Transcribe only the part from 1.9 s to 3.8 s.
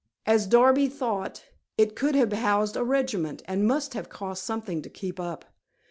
could have housed a regiment, and